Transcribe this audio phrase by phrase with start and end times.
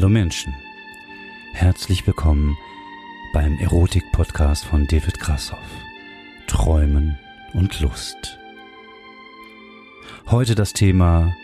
[0.00, 0.54] Hallo Menschen,
[1.52, 2.56] herzlich willkommen
[3.34, 5.58] beim Erotik-Podcast von David Grassoff.
[6.46, 7.18] Träumen
[7.52, 8.38] und Lust.
[10.30, 11.36] Heute das Thema,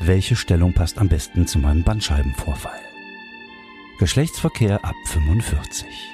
[0.00, 2.78] welche Stellung passt am besten zu meinem Bandscheibenvorfall?
[3.98, 6.13] Geschlechtsverkehr ab 45.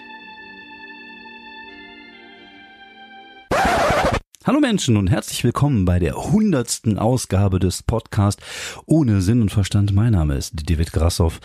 [4.42, 8.42] Hallo Menschen und herzlich willkommen bei der hundertsten Ausgabe des Podcasts
[8.86, 9.92] ohne Sinn und Verstand.
[9.92, 11.40] Mein Name ist David Grassoff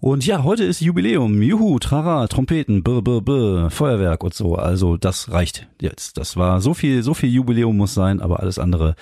[0.00, 1.40] und ja, heute ist Jubiläum.
[1.40, 4.56] Juhu, Trara, Trompeten, b, b, b, Feuerwerk und so.
[4.56, 6.18] Also das reicht jetzt.
[6.18, 8.96] Das war so viel, so viel Jubiläum muss sein, aber alles andere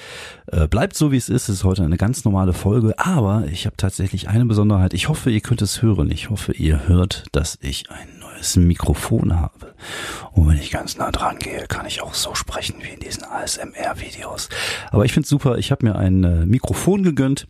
[0.46, 1.48] äh, bleibt so wie es ist.
[1.48, 4.92] Es ist heute eine ganz normale Folge, aber ich habe tatsächlich eine Besonderheit.
[4.92, 6.10] Ich hoffe, ihr könnt es hören.
[6.10, 8.11] Ich hoffe, ihr hört, dass ich ein
[8.42, 9.74] neues Mikrofon habe.
[10.32, 13.24] Und wenn ich ganz nah dran gehe, kann ich auch so sprechen wie in diesen
[13.24, 14.48] ASMR-Videos.
[14.90, 15.58] Aber ich finde super.
[15.58, 17.46] Ich habe mir ein äh, Mikrofon gegönnt.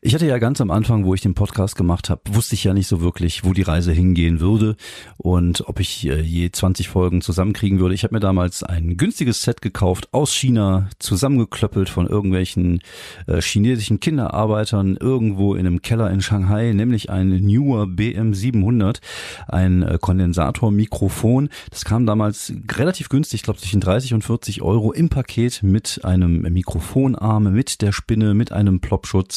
[0.00, 2.72] Ich hatte ja ganz am Anfang, wo ich den Podcast gemacht habe, wusste ich ja
[2.72, 4.76] nicht so wirklich, wo die Reise hingehen würde
[5.16, 7.96] und ob ich äh, je 20 Folgen zusammenkriegen würde.
[7.96, 12.80] Ich habe mir damals ein günstiges Set gekauft aus China, zusammengeklöppelt von irgendwelchen
[13.26, 19.00] äh, chinesischen Kinderarbeitern irgendwo in einem Keller in Shanghai, nämlich ein Newer BM700,
[19.48, 21.48] ein äh, Kondensatormikrofon.
[21.70, 26.00] Das kam damals relativ günstig, ich glaube zwischen 30 und 40 Euro im Paket mit
[26.04, 29.27] einem Mikrofonarm, mit der Spinne, mit einem Plopschutz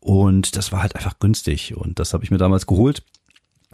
[0.00, 1.76] und das war halt einfach günstig.
[1.76, 3.02] Und das habe ich mir damals geholt.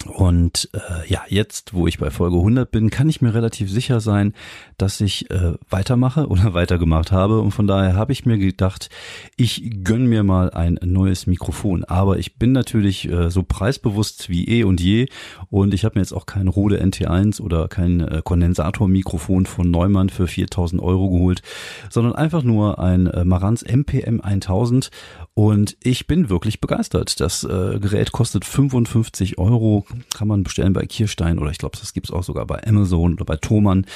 [0.05, 4.01] Und äh, ja, jetzt, wo ich bei Folge 100 bin, kann ich mir relativ sicher
[4.01, 4.35] sein,
[4.77, 7.41] dass ich äh, weitermache oder weitergemacht habe.
[7.41, 8.91] Und von daher habe ich mir gedacht,
[9.37, 11.83] ich gönn mir mal ein neues Mikrofon.
[11.85, 15.07] Aber ich bin natürlich äh, so preisbewusst wie eh und je.
[15.49, 20.11] Und ich habe mir jetzt auch kein Rode NT1 oder kein äh, Kondensatormikrofon von Neumann
[20.11, 21.41] für 4000 Euro geholt,
[21.89, 24.91] sondern einfach nur ein äh, Marantz MPM 1000
[25.39, 27.21] und ich bin wirklich begeistert.
[27.21, 31.93] Das äh, Gerät kostet 55 Euro, kann man bestellen bei Kirstein oder ich glaube, das
[31.93, 33.87] gibt's auch sogar bei Amazon oder bei Thomann.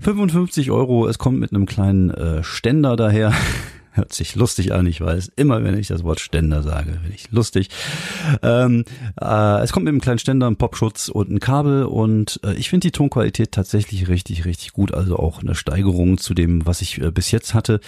[0.00, 3.32] 55 Euro, es kommt mit einem kleinen äh, Ständer daher.
[3.92, 5.32] Hört sich lustig an, ich weiß.
[5.34, 7.68] Immer wenn ich das Wort Ständer sage, bin ich lustig.
[8.42, 8.84] Ähm,
[9.20, 12.70] äh, es kommt mit einem kleinen Ständer, einem Popschutz und ein Kabel und äh, ich
[12.70, 14.94] finde die Tonqualität tatsächlich richtig, richtig gut.
[14.94, 17.80] Also auch eine Steigerung zu dem, was ich äh, bis jetzt hatte.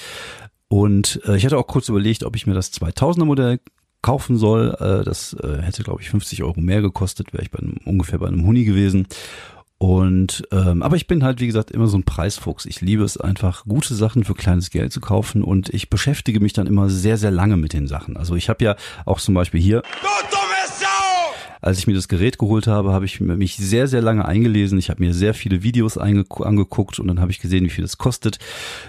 [0.67, 3.61] Und äh, ich hatte auch kurz überlegt, ob ich mir das 2000er Modell
[4.03, 4.77] kaufen soll.
[4.81, 8.19] Äh, das äh, hätte, glaube ich, 50 Euro mehr gekostet, wäre ich bei einem, ungefähr
[8.19, 9.07] bei einem Huni gewesen.
[9.83, 12.67] Und ähm, aber ich bin halt wie gesagt immer so ein Preisfuchs.
[12.67, 16.53] Ich liebe es einfach gute Sachen für kleines Geld zu kaufen und ich beschäftige mich
[16.53, 18.19] dann immer sehr sehr lange mit den Sachen.
[18.19, 19.83] Also ich habe ja auch zum Beispiel hier.
[21.63, 24.79] Als ich mir das Gerät geholt habe, habe ich mich sehr, sehr lange eingelesen.
[24.79, 27.99] Ich habe mir sehr viele Videos angeguckt und dann habe ich gesehen, wie viel es
[27.99, 28.39] kostet.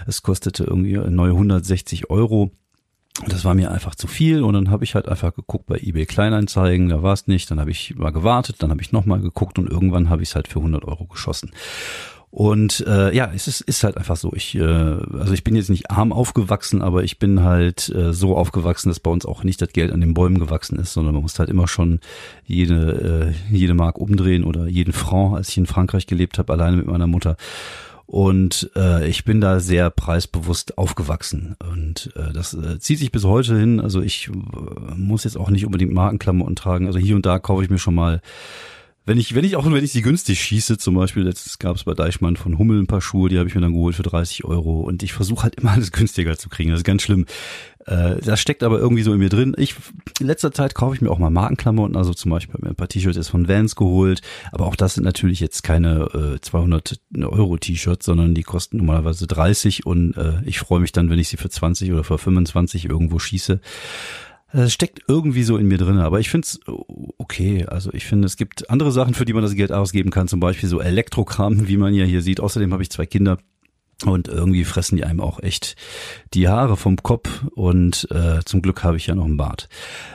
[0.06, 2.50] Es kostete irgendwie neue 160 Euro.
[3.26, 6.06] Das war mir einfach zu viel und dann habe ich halt einfach geguckt bei eBay
[6.06, 9.58] Kleinanzeigen, da war es nicht, dann habe ich mal gewartet, dann habe ich nochmal geguckt
[9.58, 11.50] und irgendwann habe ich es halt für 100 Euro geschossen.
[12.32, 14.32] Und äh, ja, es ist, ist halt einfach so.
[14.34, 18.38] Ich, äh, also ich bin jetzt nicht arm aufgewachsen, aber ich bin halt äh, so
[18.38, 21.22] aufgewachsen, dass bei uns auch nicht das Geld an den Bäumen gewachsen ist, sondern man
[21.22, 22.00] muss halt immer schon
[22.46, 26.78] jede, äh, jede Mark umdrehen oder jeden Franc, als ich in Frankreich gelebt habe, alleine
[26.78, 27.36] mit meiner Mutter.
[28.06, 31.56] Und äh, ich bin da sehr preisbewusst aufgewachsen.
[31.70, 33.80] Und äh, das äh, zieht sich bis heute hin.
[33.80, 36.86] Also ich äh, muss jetzt auch nicht unbedingt Markenklamotten tragen.
[36.86, 38.20] Also hier und da kaufe ich mir schon mal
[39.04, 41.82] wenn ich, wenn ich auch, wenn ich sie günstig schieße, zum Beispiel, letztes gab es
[41.82, 44.44] bei Deichmann von Hummel ein paar Schuhe, die habe ich mir dann geholt für 30
[44.44, 46.70] Euro und ich versuche halt immer alles günstiger zu kriegen.
[46.70, 47.26] Das ist ganz schlimm.
[47.86, 49.54] Äh, das steckt aber irgendwie so in mir drin.
[49.58, 49.74] Ich,
[50.20, 52.88] in letzter Zeit kaufe ich mir auch mal Markenklamotten, also zum Beispiel mir ein paar
[52.88, 54.20] T-Shirts jetzt von Vans geholt,
[54.52, 59.26] aber auch das sind natürlich jetzt keine äh, 200 Euro T-Shirts, sondern die kosten normalerweise
[59.26, 62.86] 30 und äh, ich freue mich dann, wenn ich sie für 20 oder für 25
[62.86, 63.60] irgendwo schieße.
[64.52, 66.60] Das steckt irgendwie so in mir drin, aber ich finde es
[67.16, 67.64] okay.
[67.66, 70.40] Also ich finde, es gibt andere Sachen, für die man das Geld ausgeben kann, zum
[70.40, 72.38] Beispiel so Elektrokram, wie man ja hier sieht.
[72.38, 73.38] Außerdem habe ich zwei Kinder.
[74.04, 75.76] Und irgendwie fressen die einem auch echt
[76.34, 79.68] die Haare vom Kopf und äh, zum Glück habe ich ja noch einen Bart.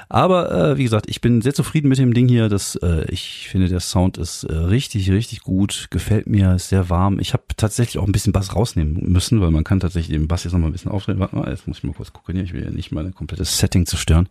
[0.09, 2.49] Aber äh, wie gesagt, ich bin sehr zufrieden mit dem Ding hier.
[2.49, 6.89] Das, äh, ich finde, der Sound ist äh, richtig, richtig gut, gefällt mir, ist sehr
[6.89, 7.19] warm.
[7.19, 10.43] Ich habe tatsächlich auch ein bisschen Bass rausnehmen müssen, weil man kann tatsächlich den Bass
[10.43, 11.19] jetzt noch mal ein bisschen aufdrehen.
[11.19, 12.43] Warte mal, jetzt muss ich mal kurz gucken hier.
[12.43, 14.29] Ich will ja nicht mein komplettes Setting zerstören.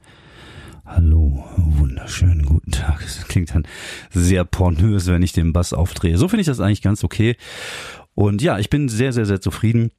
[0.89, 3.03] Hallo, wunderschönen guten Tag.
[3.05, 3.67] Es klingt dann
[4.13, 6.17] sehr pornös, wenn ich den Bass aufdrehe.
[6.17, 7.37] So finde ich das eigentlich ganz okay.
[8.17, 9.91] Und ja, ich bin sehr, sehr, sehr zufrieden.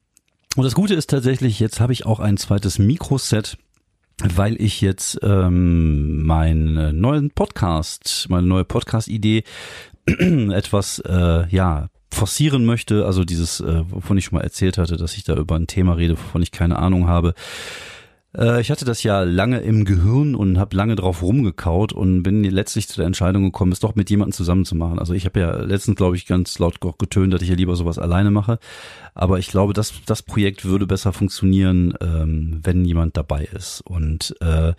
[0.55, 3.57] Und das Gute ist tatsächlich, jetzt habe ich auch ein zweites Mikroset,
[4.23, 9.43] weil ich jetzt ähm, meinen neuen Podcast, meine neue Podcast-Idee
[10.07, 13.05] etwas, äh, ja, forcieren möchte.
[13.05, 15.93] Also dieses, äh, wovon ich schon mal erzählt hatte, dass ich da über ein Thema
[15.93, 17.35] rede, wovon ich keine Ahnung habe
[18.37, 22.43] Äh, ich hatte das ja lange im Gehirn und habe lange drauf rumgekaut und bin
[22.43, 24.99] letztlich zu der Entscheidung gekommen, es doch mit jemandem zusammen zu machen.
[24.99, 27.97] Also ich habe ja letztens, glaube ich, ganz laut getönt, dass ich ja lieber sowas
[27.97, 28.59] alleine mache.
[29.15, 33.81] Aber ich glaube, dass das Projekt würde besser funktionieren, ähm, wenn jemand dabei ist.
[33.81, 34.73] Und äh,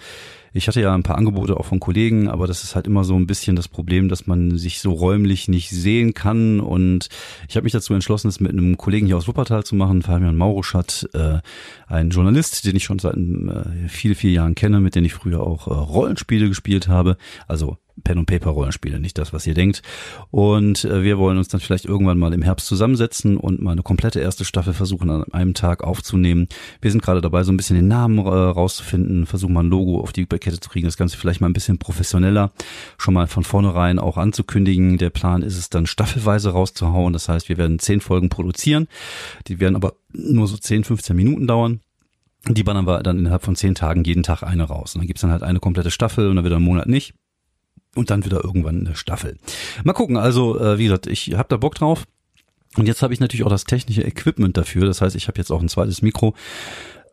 [0.58, 3.14] ich hatte ja ein paar Angebote auch von Kollegen, aber das ist halt immer so
[3.14, 6.60] ein bisschen das Problem, dass man sich so räumlich nicht sehen kann.
[6.60, 7.08] Und
[7.48, 10.36] ich habe mich dazu entschlossen, es mit einem Kollegen hier aus Wuppertal zu machen, Fabian
[10.36, 11.38] Mauruschat, äh,
[11.86, 15.40] ein Journalist, den ich schon seit äh, viele, viele Jahren kenne, mit dem ich früher
[15.40, 17.16] auch äh, Rollenspiele gespielt habe.
[17.46, 19.82] Also Pen und Paper Rollenspiele, nicht das, was ihr denkt.
[20.30, 23.82] Und äh, wir wollen uns dann vielleicht irgendwann mal im Herbst zusammensetzen und mal eine
[23.82, 26.48] komplette erste Staffel versuchen an einem Tag aufzunehmen.
[26.80, 30.00] Wir sind gerade dabei, so ein bisschen den Namen äh, rauszufinden, versuchen mal ein Logo
[30.00, 32.52] auf die Kette zu kriegen, das Ganze vielleicht mal ein bisschen professioneller,
[32.98, 34.98] schon mal von vornherein auch anzukündigen.
[34.98, 37.12] Der Plan ist es dann staffelweise rauszuhauen.
[37.12, 38.88] Das heißt, wir werden zehn Folgen produzieren.
[39.46, 41.80] Die werden aber nur so 10, 15 Minuten dauern.
[42.46, 44.94] Die ballern wir dann innerhalb von zehn Tagen jeden Tag eine raus.
[44.94, 47.14] Und dann gibt's dann halt eine komplette Staffel und dann wieder einen Monat nicht
[47.94, 49.36] und dann wieder irgendwann eine Staffel.
[49.84, 52.04] Mal gucken, also äh, wie gesagt, ich habe da Bock drauf.
[52.76, 54.86] Und jetzt habe ich natürlich auch das technische Equipment dafür.
[54.86, 56.34] Das heißt, ich habe jetzt auch ein zweites Mikro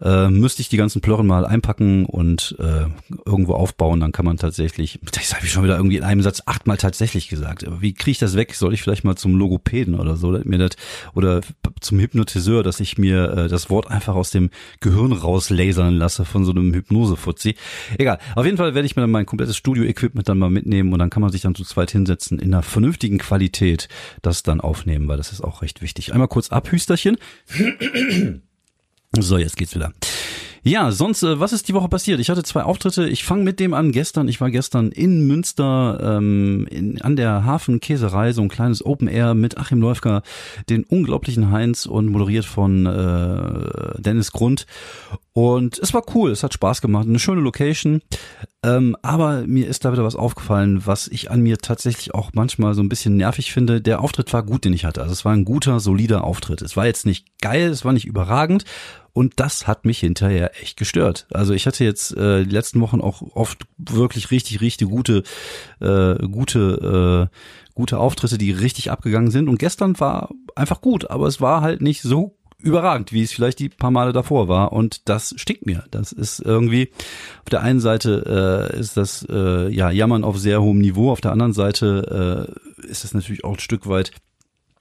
[0.01, 2.85] äh, müsste ich die ganzen Plörren mal einpacken und äh,
[3.25, 6.43] irgendwo aufbauen, dann kann man tatsächlich, das habe ich schon wieder irgendwie in einem Satz
[6.45, 7.65] achtmal tatsächlich gesagt.
[7.79, 8.53] Wie kriege ich das weg?
[8.55, 10.71] Soll ich vielleicht mal zum Logopäden oder so, mir das
[11.13, 11.41] oder
[11.79, 14.49] zum Hypnotiseur, dass ich mir äh, das Wort einfach aus dem
[14.79, 17.55] Gehirn rauslasern lasse von so einem Hypnosefuzzi.
[17.97, 18.19] Egal.
[18.35, 21.09] Auf jeden Fall werde ich mir dann mein komplettes Studio-Equipment dann mal mitnehmen und dann
[21.09, 23.87] kann man sich dann zu zweit hinsetzen in einer vernünftigen Qualität
[24.21, 26.13] das dann aufnehmen, weil das ist auch recht wichtig.
[26.13, 27.17] Einmal kurz Abhüsterchen.
[29.19, 29.93] So, jetzt geht's wieder.
[30.67, 32.19] Ja, sonst, äh, was ist die Woche passiert?
[32.19, 33.07] Ich hatte zwei Auftritte.
[33.07, 34.27] Ich fange mit dem an gestern.
[34.27, 39.35] Ich war gestern in Münster ähm, in, an der Hafenkäserei, so ein kleines Open Air
[39.35, 40.23] mit Achim Läufker,
[40.67, 44.65] den unglaublichen Heinz und moderiert von äh, Dennis Grund.
[45.37, 48.01] Und es war cool, es hat Spaß gemacht, eine schöne Location.
[48.63, 52.73] Ähm, aber mir ist da wieder was aufgefallen, was ich an mir tatsächlich auch manchmal
[52.73, 53.81] so ein bisschen nervig finde.
[53.81, 55.01] Der Auftritt war gut, den ich hatte.
[55.01, 56.61] Also es war ein guter, solider Auftritt.
[56.61, 58.63] Es war jetzt nicht geil, es war nicht überragend.
[59.11, 61.27] Und das hat mich hinterher echt gestört.
[61.33, 65.23] Also ich hatte jetzt äh, die letzten Wochen auch oft wirklich richtig, richtig gute,
[65.81, 67.37] äh, gute, äh,
[67.73, 69.49] gute Auftritte, die richtig abgegangen sind.
[69.49, 73.59] Und gestern war einfach gut, aber es war halt nicht so überragend, wie es vielleicht
[73.59, 74.73] die paar Male davor war.
[74.73, 75.83] Und das stinkt mir.
[75.91, 76.89] Das ist irgendwie,
[77.43, 81.21] auf der einen Seite äh, ist das äh, ja Jammern auf sehr hohem Niveau, auf
[81.21, 82.49] der anderen Seite
[82.81, 84.11] äh, ist es natürlich auch ein Stück weit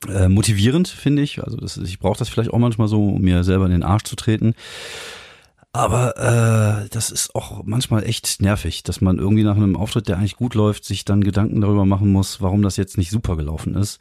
[0.08, 1.42] äh, motivierend, finde ich.
[1.42, 4.04] Also das, ich brauche das vielleicht auch manchmal so, um mir selber in den Arsch
[4.04, 4.54] zu treten.
[5.72, 10.18] Aber äh, das ist auch manchmal echt nervig, dass man irgendwie nach einem Auftritt, der
[10.18, 13.74] eigentlich gut läuft, sich dann Gedanken darüber machen muss, warum das jetzt nicht super gelaufen
[13.74, 13.98] ist.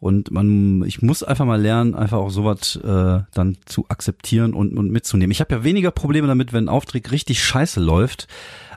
[0.00, 4.76] Und man, ich muss einfach mal lernen, einfach auch sowas äh, dann zu akzeptieren und,
[4.78, 5.30] und mitzunehmen.
[5.30, 8.26] Ich habe ja weniger Probleme damit, wenn ein Auftritt richtig scheiße läuft,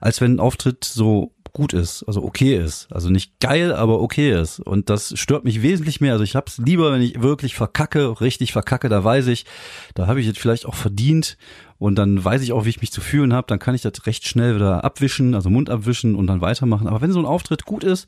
[0.02, 2.92] als wenn ein Auftritt so gut ist, also okay ist.
[2.92, 4.60] Also nicht geil, aber okay ist.
[4.60, 6.12] Und das stört mich wesentlich mehr.
[6.12, 9.46] Also ich hab's lieber, wenn ich wirklich verkacke, richtig verkacke, da weiß ich,
[9.94, 11.38] da habe ich jetzt vielleicht auch verdient
[11.78, 13.48] und dann weiß ich auch, wie ich mich zu fühlen habe.
[13.48, 16.88] Dann kann ich das recht schnell wieder abwischen, also Mund abwischen und dann weitermachen.
[16.88, 18.08] Aber wenn so ein Auftritt gut ist,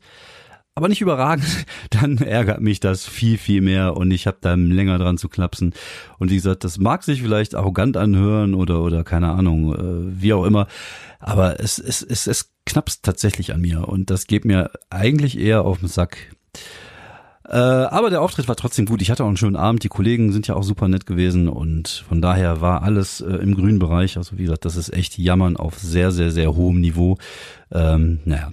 [0.76, 4.98] aber nicht überragend, dann ärgert mich das viel, viel mehr und ich habe da länger
[4.98, 5.72] dran zu klapsen.
[6.18, 10.34] Und wie gesagt, das mag sich vielleicht arrogant anhören oder, oder keine Ahnung, äh, wie
[10.34, 10.68] auch immer,
[11.18, 15.64] aber es, es, es, es knappst tatsächlich an mir und das geht mir eigentlich eher
[15.64, 16.18] auf den Sack.
[17.48, 19.00] Äh, aber der Auftritt war trotzdem gut.
[19.00, 19.84] Ich hatte auch einen schönen Abend.
[19.84, 23.54] Die Kollegen sind ja auch super nett gewesen und von daher war alles äh, im
[23.54, 24.16] grünen Bereich.
[24.16, 27.18] Also wie gesagt, das ist echt Jammern auf sehr, sehr, sehr hohem Niveau.
[27.70, 28.50] Ähm, naja.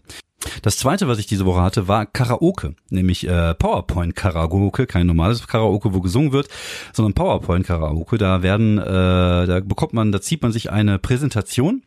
[0.62, 5.48] Das zweite, was ich diese Woche hatte, war Karaoke, nämlich äh, PowerPoint Karaoke, kein normales
[5.48, 6.48] Karaoke, wo gesungen wird,
[6.92, 8.18] sondern PowerPoint Karaoke.
[8.18, 11.84] Da werden, äh, da bekommt man, da zieht man sich eine Präsentation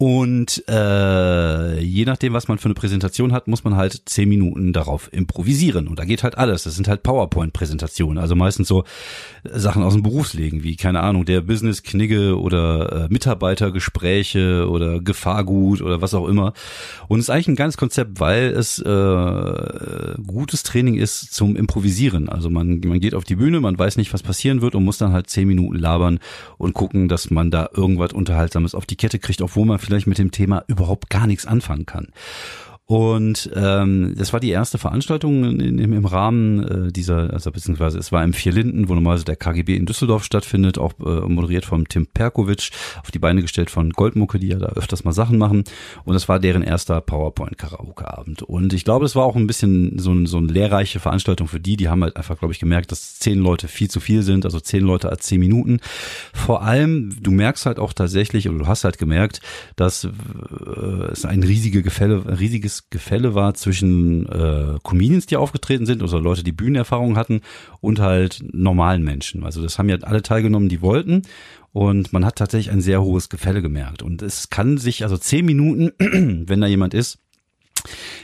[0.00, 4.72] und äh, je nachdem, was man für eine Präsentation hat, muss man halt zehn Minuten
[4.72, 5.88] darauf improvisieren.
[5.88, 6.62] Und da geht halt alles.
[6.62, 8.16] Das sind halt PowerPoint-Präsentationen.
[8.16, 8.84] Also meistens so
[9.44, 16.00] Sachen aus dem Berufsleben, wie, keine Ahnung, der Business-Knigge oder äh, Mitarbeitergespräche oder Gefahrgut oder
[16.00, 16.54] was auch immer.
[17.08, 22.30] Und es ist eigentlich ein geiles Konzept, weil es äh, gutes Training ist zum Improvisieren.
[22.30, 24.96] Also man, man geht auf die Bühne, man weiß nicht, was passieren wird und muss
[24.96, 26.20] dann halt zehn Minuten labern
[26.56, 30.18] und gucken, dass man da irgendwas Unterhaltsames auf die Kette kriegt, obwohl man vielleicht mit
[30.18, 32.08] dem Thema überhaupt gar nichts anfangen kann.
[32.90, 37.98] Und ähm, das war die erste Veranstaltung in, in, im Rahmen äh, dieser, also beziehungsweise
[37.98, 41.64] es war im Vier Linden, wo normalerweise der KGB in Düsseldorf stattfindet, auch äh, moderiert
[41.64, 42.70] vom Tim Perkovic,
[43.00, 45.62] auf die Beine gestellt von Goldmucke, die ja da öfters mal Sachen machen.
[46.04, 48.42] Und das war deren erster PowerPoint-Karaoke-Abend.
[48.42, 51.60] Und ich glaube, es war auch ein bisschen so, ein, so eine lehrreiche Veranstaltung für
[51.60, 51.76] die.
[51.76, 54.58] Die haben halt einfach, glaube ich, gemerkt, dass zehn Leute viel zu viel sind, also
[54.58, 55.78] zehn Leute als zehn Minuten.
[56.34, 59.42] Vor allem, du merkst halt auch tatsächlich, oder du hast halt gemerkt,
[59.76, 60.08] dass äh,
[61.12, 66.42] es ein riesige Gefälle, riesiges Gefälle war zwischen äh, Comedians, die aufgetreten sind, also Leute,
[66.42, 67.42] die Bühnenerfahrung hatten
[67.80, 69.44] und halt normalen Menschen.
[69.44, 71.22] Also das haben ja alle teilgenommen, die wollten.
[71.72, 74.02] Und man hat tatsächlich ein sehr hohes Gefälle gemerkt.
[74.02, 75.92] Und es kann sich, also zehn Minuten,
[76.48, 77.18] wenn da jemand ist,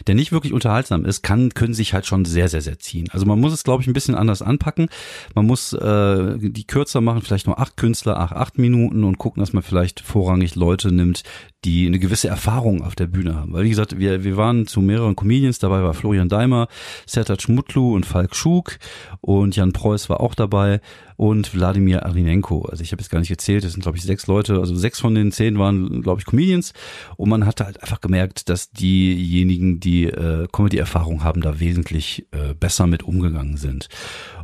[0.06, 3.08] der nicht wirklich unterhaltsam ist, kann, können sich halt schon sehr, sehr, sehr ziehen.
[3.12, 4.88] Also man muss es, glaube ich, ein bisschen anders anpacken.
[5.34, 9.40] Man muss äh, die kürzer machen, vielleicht nur acht Künstler, acht, acht Minuten und gucken,
[9.40, 11.22] dass man vielleicht vorrangig Leute nimmt,
[11.66, 13.52] die eine gewisse Erfahrung auf der Bühne haben.
[13.52, 16.68] Weil wie gesagt, wir, wir waren zu mehreren Comedians, dabei war Florian Daimer,
[17.06, 18.78] Sertac Mutlu und Falk Schug
[19.20, 20.80] und Jan Preuß war auch dabei
[21.16, 22.66] und Wladimir Arinenko.
[22.66, 25.00] Also ich habe jetzt gar nicht gezählt, das sind glaube ich sechs Leute, also sechs
[25.00, 26.72] von den zehn waren glaube ich Comedians
[27.16, 32.54] und man hat halt einfach gemerkt, dass diejenigen, die äh, Comedy-Erfahrung haben, da wesentlich äh,
[32.54, 33.88] besser mit umgegangen sind.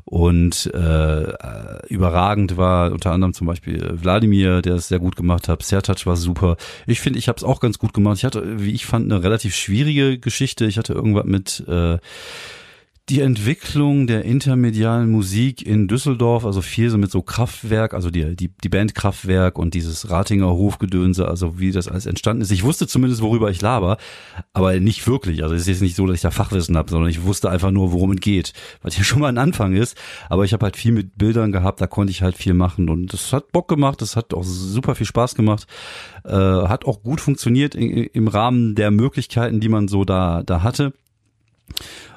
[0.05, 5.63] Und äh, überragend war unter anderem zum Beispiel Wladimir, der es sehr gut gemacht hat.
[5.63, 6.57] Sertac war super.
[6.87, 8.19] Ich finde, ich habe es auch ganz gut gemacht.
[8.19, 10.67] Ich hatte, wie ich fand, eine relativ schwierige Geschichte.
[10.67, 11.99] Ich hatte irgendwas mit äh,
[13.09, 18.37] die Entwicklung der intermedialen Musik in Düsseldorf, also viel so mit so Kraftwerk, also die,
[18.37, 22.53] die, die Band Kraftwerk und dieses Ratinger Hofgedönse, also wie das alles entstanden ist.
[22.53, 23.97] Ich wusste zumindest, worüber ich laber,
[24.53, 25.43] aber nicht wirklich.
[25.43, 27.73] Also es ist jetzt nicht so, dass ich da Fachwissen habe, sondern ich wusste einfach
[27.73, 29.97] nur, worum es geht, was ja schon mal ein Anfang ist.
[30.29, 33.13] Aber ich habe halt viel mit Bildern gehabt, da konnte ich halt viel machen und
[33.13, 35.67] das hat Bock gemacht, das hat auch super viel Spaß gemacht,
[36.25, 40.93] äh, hat auch gut funktioniert im Rahmen der Möglichkeiten, die man so da, da hatte.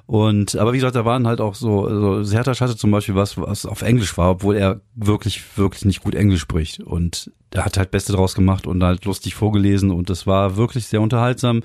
[0.07, 3.38] Und aber wie gesagt, da waren halt auch so, so Sertac hatte zum Beispiel was,
[3.38, 6.79] was auf Englisch war, obwohl er wirklich, wirklich nicht gut Englisch spricht.
[6.79, 10.88] Und er hat halt Beste draus gemacht und halt lustig vorgelesen und das war wirklich
[10.88, 11.62] sehr unterhaltsam.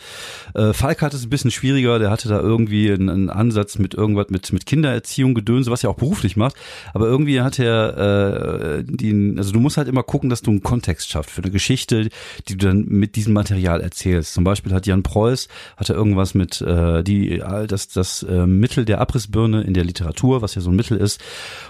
[0.54, 3.94] Äh, Falk hatte es ein bisschen schwieriger, der hatte da irgendwie einen, einen Ansatz mit
[3.94, 6.54] irgendwas mit, mit Kindererziehung, Gedönse, was er auch beruflich macht.
[6.94, 10.62] Aber irgendwie hat er äh, die, also du musst halt immer gucken, dass du einen
[10.62, 12.08] Kontext schaffst für eine Geschichte,
[12.48, 14.34] die du dann mit diesem Material erzählst.
[14.34, 19.00] Zum Beispiel hat Jan Preuß, hatte irgendwas mit äh, die, das, das äh, Mittel der
[19.00, 21.20] Abrissbirne in der Literatur, was ja so ein Mittel ist,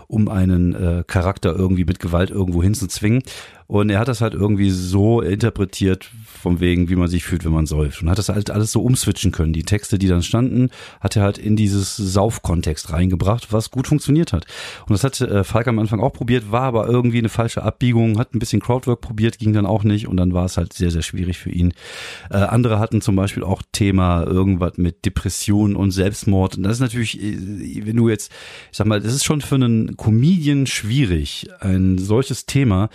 [0.07, 3.23] um einen äh, Charakter irgendwie mit Gewalt irgendwo hinzuzwingen.
[3.71, 6.11] Und er hat das halt irgendwie so interpretiert,
[6.41, 8.03] von wegen, wie man sich fühlt, wenn man säuft.
[8.03, 9.53] Und hat das halt alles so umswitchen können.
[9.53, 14.33] Die Texte, die dann standen, hat er halt in dieses Saufkontext reingebracht, was gut funktioniert
[14.33, 14.47] hat.
[14.89, 18.19] Und das hat äh, Falk am Anfang auch probiert, war aber irgendwie eine falsche Abbiegung,
[18.19, 20.91] hat ein bisschen Crowdwork probiert, ging dann auch nicht und dann war es halt sehr,
[20.91, 21.73] sehr schwierig für ihn.
[22.29, 26.57] Äh, andere hatten zum Beispiel auch Thema irgendwas mit Depression und Selbstmord.
[26.57, 28.33] Und das ist natürlich, äh, wenn du jetzt,
[28.73, 32.91] ich sag mal, das ist schon für einen Comedian schwierig, ein solches Thema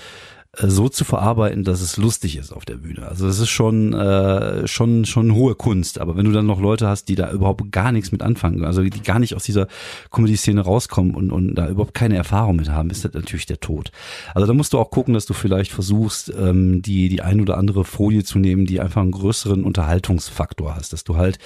[0.62, 3.08] so zu verarbeiten, dass es lustig ist auf der Bühne.
[3.08, 6.00] Also es ist schon äh, schon schon hohe Kunst.
[6.00, 8.82] Aber wenn du dann noch Leute hast, die da überhaupt gar nichts mit anfangen, also
[8.82, 9.68] die gar nicht aus dieser
[10.12, 13.92] Comedy-Szene rauskommen und und da überhaupt keine Erfahrung mit haben, ist das natürlich der Tod.
[14.34, 17.58] Also da musst du auch gucken, dass du vielleicht versuchst, ähm, die die ein oder
[17.58, 21.40] andere Folie zu nehmen, die einfach einen größeren Unterhaltungsfaktor hast, dass du halt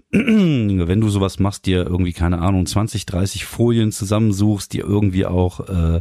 [0.10, 5.68] wenn du sowas machst, dir irgendwie keine Ahnung 20, 30 Folien zusammensuchst, die irgendwie auch
[5.68, 6.00] äh,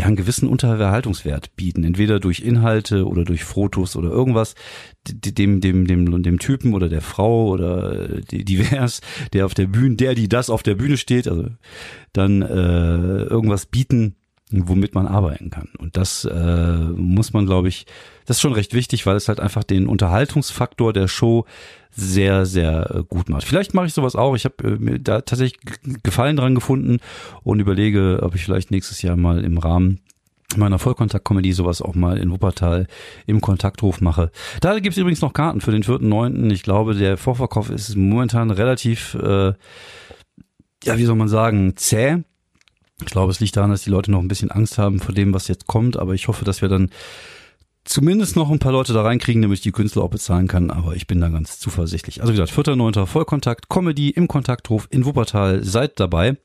[0.00, 4.54] ja einen gewissen Unterhaltungswert bieten, entweder durch Inhalte oder durch Fotos oder irgendwas,
[5.06, 9.00] dem dem dem dem Typen oder der Frau oder äh, divers,
[9.32, 11.46] der auf der Bühne, der die das auf der Bühne steht, also
[12.12, 14.16] dann äh, irgendwas bieten,
[14.50, 15.68] womit man arbeiten kann.
[15.78, 17.86] Und das äh, muss man, glaube ich,
[18.26, 21.46] das ist schon recht wichtig, weil es halt einfach den Unterhaltungsfaktor der Show
[21.90, 23.44] sehr, sehr äh, gut macht.
[23.44, 24.34] Vielleicht mache ich sowas auch.
[24.34, 25.60] Ich habe äh, mir da tatsächlich
[26.02, 26.98] Gefallen dran gefunden
[27.42, 30.00] und überlege, ob ich vielleicht nächstes Jahr mal im Rahmen
[30.56, 32.86] meiner Vollkontakt-Comedy sowas auch mal in Wuppertal
[33.26, 34.30] im Kontakthof mache.
[34.60, 36.50] Da gibt's übrigens noch Karten für den 4.9.
[36.52, 39.52] Ich glaube, der Vorverkauf ist momentan relativ, äh,
[40.84, 42.18] ja, wie soll man sagen, zäh.
[43.02, 45.32] Ich glaube, es liegt daran, dass die Leute noch ein bisschen Angst haben vor dem,
[45.34, 46.90] was jetzt kommt, aber ich hoffe, dass wir dann
[47.84, 50.94] zumindest noch ein paar Leute da reinkriegen, damit ich die Künstler auch bezahlen kann, aber
[50.94, 52.20] ich bin da ganz zuversichtlich.
[52.20, 53.06] Also wie gesagt, 4.9.
[53.06, 56.36] Vollkontakt, Comedy im Kontakthof in Wuppertal, seid dabei.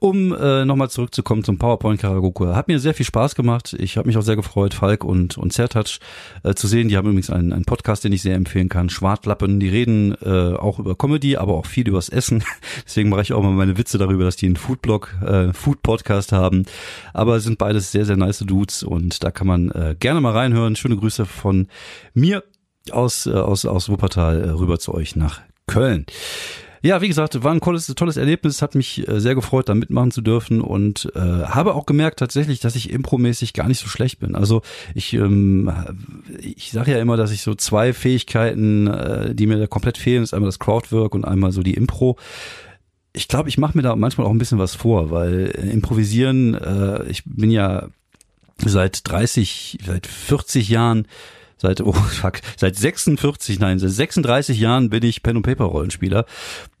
[0.00, 3.74] Um äh, nochmal zurückzukommen zum PowerPoint Karagoku, hat mir sehr viel Spaß gemacht.
[3.78, 6.00] Ich habe mich auch sehr gefreut, Falk und, und Zertouch
[6.42, 6.88] äh, zu sehen.
[6.88, 8.90] Die haben übrigens einen, einen Podcast, den ich sehr empfehlen kann.
[8.90, 12.44] Schwartlappen, die reden äh, auch über Comedy, aber auch viel übers Essen.
[12.84, 16.64] Deswegen mache ich auch mal meine Witze darüber, dass die einen Foodblog, äh, Food-Podcast haben.
[17.12, 20.76] Aber sind beides sehr, sehr nice Dudes und da kann man äh, gerne mal reinhören.
[20.76, 21.68] Schöne Grüße von
[22.12, 22.44] mir
[22.90, 26.06] aus, äh, aus, aus Wuppertal äh, rüber zu euch nach Köln.
[26.84, 30.10] Ja, wie gesagt, war ein tolles, tolles Erlebnis, hat mich äh, sehr gefreut, da mitmachen
[30.10, 34.18] zu dürfen und äh, habe auch gemerkt tatsächlich, dass ich impromäßig gar nicht so schlecht
[34.18, 34.34] bin.
[34.34, 34.60] Also
[34.94, 35.72] ich, ähm,
[36.38, 40.22] ich sage ja immer, dass ich so zwei Fähigkeiten, äh, die mir da komplett fehlen,
[40.22, 42.18] ist einmal das Crowdwork und einmal so die Impro
[43.16, 46.54] ich glaube, ich mache mir da manchmal auch ein bisschen was vor, weil äh, improvisieren,
[46.54, 47.88] äh, ich bin ja
[48.58, 51.06] seit 30, seit 40 Jahren
[51.64, 56.26] Seit, oh fuck, seit 46, nein, seit 36 Jahren bin ich Pen- und Paper-Rollenspieler.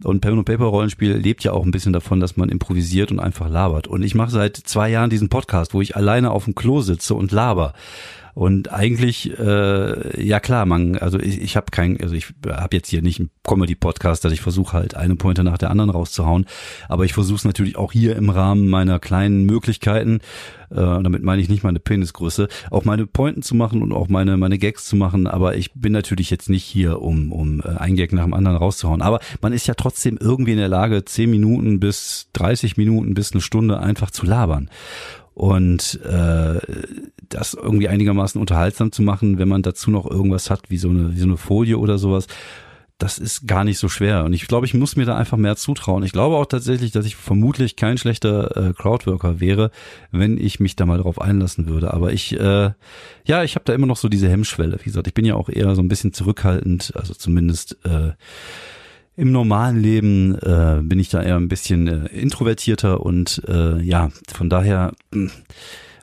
[0.02, 3.48] Und Pen- und Paper-Rollenspiel lebt ja auch ein bisschen davon, dass man improvisiert und einfach
[3.48, 3.86] labert.
[3.86, 7.14] Und ich mache seit zwei Jahren diesen Podcast, wo ich alleine auf dem Klo sitze
[7.14, 7.72] und laber.
[8.34, 12.88] Und eigentlich, äh, ja klar, man, also ich, ich habe kein, also ich habe jetzt
[12.88, 16.46] hier nicht einen Comedy-Podcast, dass ich versuche halt eine Pointe nach der anderen rauszuhauen,
[16.88, 20.18] aber ich versuche es natürlich auch hier im Rahmen meiner kleinen Möglichkeiten,
[20.70, 24.36] äh, damit meine ich nicht meine Penisgröße, auch meine Pointen zu machen und auch meine
[24.36, 27.94] meine Gags zu machen, aber ich bin natürlich jetzt nicht hier, um um äh, ein
[27.94, 31.30] Gag nach dem anderen rauszuhauen, aber man ist ja trotzdem irgendwie in der Lage, zehn
[31.30, 34.68] Minuten bis 30 Minuten bis eine Stunde einfach zu labern
[35.34, 36.60] und äh,
[37.28, 41.14] das irgendwie einigermaßen unterhaltsam zu machen, wenn man dazu noch irgendwas hat, wie so eine,
[41.14, 42.26] wie so eine Folie oder sowas,
[42.98, 44.24] das ist gar nicht so schwer.
[44.24, 46.04] Und ich glaube, ich muss mir da einfach mehr zutrauen.
[46.04, 49.72] Ich glaube auch tatsächlich, dass ich vermutlich kein schlechter äh, Crowdworker wäre,
[50.12, 51.92] wenn ich mich da mal drauf einlassen würde.
[51.92, 52.70] Aber ich, äh,
[53.24, 54.78] ja, ich habe da immer noch so diese Hemmschwelle.
[54.78, 58.12] Wie gesagt, ich bin ja auch eher so ein bisschen zurückhaltend, also zumindest äh,
[59.16, 64.10] im normalen Leben äh, bin ich da eher ein bisschen äh, introvertierter und äh, ja,
[64.32, 65.28] von daher äh,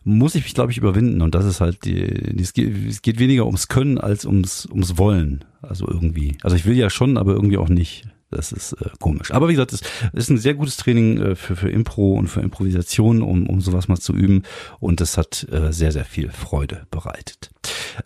[0.03, 1.21] muss ich mich, glaube ich, überwinden.
[1.21, 4.65] Und das ist halt die, die es, geht, es geht weniger ums Können als ums,
[4.65, 5.45] ums Wollen.
[5.61, 6.37] Also irgendwie.
[6.41, 8.07] Also ich will ja schon, aber irgendwie auch nicht.
[8.31, 9.31] Das ist äh, komisch.
[9.31, 9.81] Aber wie gesagt, es
[10.13, 13.87] ist ein sehr gutes Training äh, für, für Impro und für Improvisation, um, um sowas
[13.87, 14.43] mal zu üben.
[14.79, 17.51] Und das hat äh, sehr, sehr viel Freude bereitet.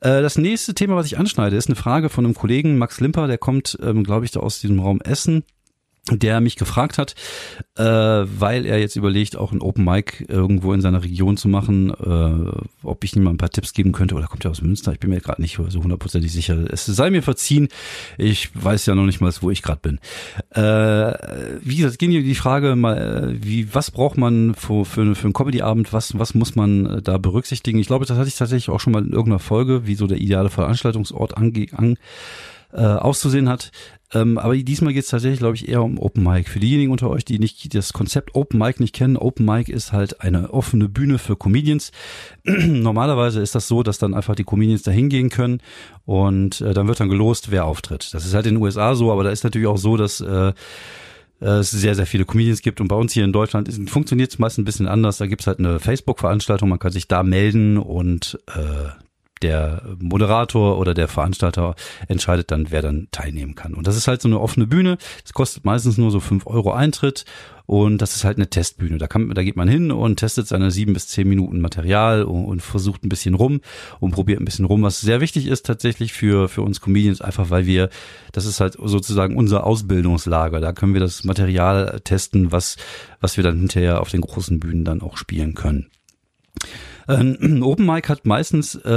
[0.01, 3.27] Äh, das nächste Thema, was ich anschneide, ist eine Frage von einem Kollegen, Max Limper,
[3.27, 5.43] der kommt, ähm, glaube ich, da aus diesem Raum Essen
[6.11, 7.15] der mich gefragt hat,
[7.77, 11.89] äh, weil er jetzt überlegt, auch ein Open Mic irgendwo in seiner Region zu machen,
[11.89, 12.51] äh,
[12.83, 14.13] ob ich ihm mal ein paar Tipps geben könnte.
[14.13, 14.93] Oder kommt er aus Münster?
[14.93, 16.71] Ich bin mir gerade nicht so hundertprozentig sicher.
[16.71, 17.69] Es sei mir verziehen.
[18.19, 19.99] Ich weiß ja noch nicht mal, wo ich gerade bin.
[20.51, 21.17] Äh,
[21.63, 22.97] wie gesagt, ging die Frage mal,
[23.33, 25.91] äh, wie was braucht man für, für, für einen Comedy-Abend?
[25.91, 27.79] Was, was muss man äh, da berücksichtigen?
[27.79, 30.19] Ich glaube, das hatte ich tatsächlich auch schon mal in irgendeiner Folge, wie so der
[30.19, 31.97] ideale Veranstaltungsort ange, an,
[32.73, 33.71] äh, auszusehen hat.
[34.15, 36.49] Ähm, aber diesmal geht es tatsächlich, glaube ich, eher um Open Mic.
[36.49, 39.91] Für diejenigen unter euch, die nicht das Konzept Open Mic nicht kennen, Open Mic ist
[39.91, 41.91] halt eine offene Bühne für Comedians.
[42.45, 45.59] Normalerweise ist das so, dass dann einfach die Comedians da hingehen können
[46.05, 48.13] und äh, dann wird dann gelost, wer auftritt.
[48.13, 50.53] Das ist halt in den USA so, aber da ist natürlich auch so, dass äh,
[51.41, 54.57] es sehr, sehr viele Comedians gibt und bei uns hier in Deutschland funktioniert es meist
[54.57, 55.17] ein bisschen anders.
[55.17, 59.04] Da gibt's halt eine Facebook-Veranstaltung, man kann sich da melden und äh,
[59.41, 61.75] der Moderator oder der Veranstalter
[62.07, 63.73] entscheidet dann, wer dann teilnehmen kann.
[63.73, 64.97] Und das ist halt so eine offene Bühne.
[65.25, 67.25] Es kostet meistens nur so fünf Euro Eintritt.
[67.67, 68.99] Und das ist halt eine Testbühne.
[68.99, 72.45] Da, kann, da geht man hin und testet seine sieben bis zehn Minuten Material und,
[72.45, 73.61] und versucht ein bisschen rum
[73.99, 77.49] und probiert ein bisschen rum, was sehr wichtig ist tatsächlich für, für uns Comedians, einfach
[77.49, 77.89] weil wir,
[78.33, 80.61] das ist halt sozusagen unser Ausbildungslager.
[80.61, 82.77] Da können wir das Material testen, was,
[83.19, 85.87] was wir dann hinterher auf den großen Bühnen dann auch spielen können.
[87.07, 88.89] Ein Open Mic hat meistens äh,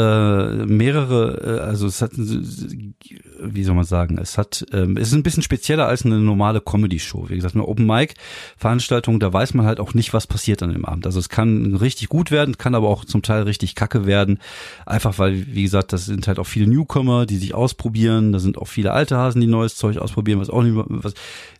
[0.67, 5.23] mehrere, äh, also es hat, wie soll man sagen, es hat, ähm, es ist ein
[5.23, 7.29] bisschen spezieller als eine normale Comedy-Show.
[7.29, 10.85] Wie gesagt, eine Open Mic-Veranstaltung, da weiß man halt auch nicht, was passiert an dem
[10.85, 11.07] Abend.
[11.07, 14.39] Also es kann richtig gut werden, kann aber auch zum Teil richtig kacke werden.
[14.87, 18.33] Einfach weil, wie gesagt, das sind halt auch viele Newcomer, die sich ausprobieren.
[18.33, 21.15] Da sind auch viele alte Hasen, die neues Zeug ausprobieren, was auch nicht, was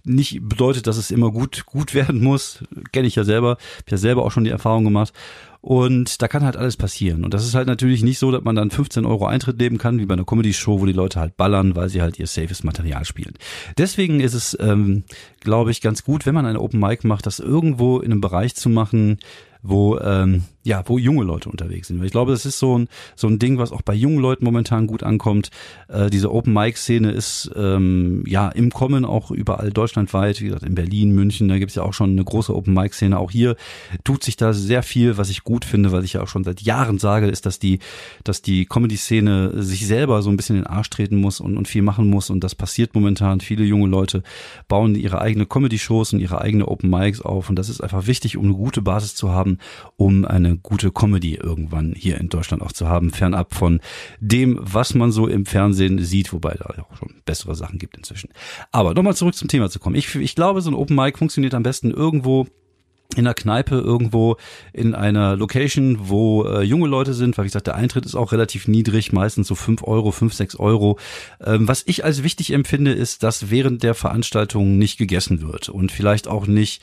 [0.05, 2.65] nicht bedeutet, dass es immer gut, gut werden muss.
[2.93, 3.59] Kenne ich ja selber.
[3.79, 5.13] Hab ja selber auch schon die Erfahrung gemacht.
[5.61, 7.25] Und da kann halt alles passieren.
[7.25, 9.99] Und das ist halt natürlich nicht so, dass man dann 15 Euro Eintritt nehmen kann,
[9.99, 13.05] wie bei einer Comedy-Show, wo die Leute halt ballern, weil sie halt ihr safes Material
[13.05, 13.35] spielen.
[13.77, 15.03] Deswegen ist es, ähm,
[15.41, 18.55] glaube ich, ganz gut, wenn man eine Open Mic macht, das irgendwo in einem Bereich
[18.55, 19.19] zu machen,
[19.63, 22.05] wo ähm, ja, wo junge Leute unterwegs sind.
[22.05, 24.87] Ich glaube, das ist so ein so ein Ding, was auch bei jungen Leuten momentan
[24.87, 25.51] gut ankommt.
[25.89, 30.41] Äh, diese Open Mic Szene ist ähm, ja im Kommen auch überall deutschlandweit.
[30.41, 33.19] Wie gesagt, in Berlin, München, da gibt's ja auch schon eine große Open Mic Szene.
[33.19, 33.57] Auch hier
[34.05, 36.61] tut sich da sehr viel, was ich gut finde, weil ich ja auch schon seit
[36.61, 37.79] Jahren sage, ist, dass die
[38.25, 41.57] dass die Comedy Szene sich selber so ein bisschen in den Arsch treten muss und,
[41.57, 43.41] und viel machen muss und das passiert momentan.
[43.41, 44.23] Viele junge Leute
[44.69, 48.07] bauen ihre eigene Comedy Shows und ihre eigene Open Mics auf und das ist einfach
[48.07, 49.58] wichtig, um eine gute Basis zu haben
[49.97, 53.81] um eine gute Comedy irgendwann hier in Deutschland auch zu haben, fernab von
[54.21, 58.31] dem, was man so im Fernsehen sieht, wobei da auch schon bessere Sachen gibt inzwischen.
[58.73, 59.97] Aber nochmal zurück zum Thema zu kommen.
[59.97, 62.47] Ich, ich glaube, so ein Open Mic funktioniert am besten irgendwo
[63.17, 64.37] in einer Kneipe irgendwo
[64.73, 68.33] in einer Location, wo äh, junge Leute sind, weil wie gesagt, der Eintritt ist auch
[68.33, 70.99] relativ niedrig, meistens so fünf Euro, fünf sechs Euro.
[71.43, 75.91] Ähm, was ich als wichtig empfinde, ist, dass während der Veranstaltung nicht gegessen wird und
[75.91, 76.83] vielleicht auch nicht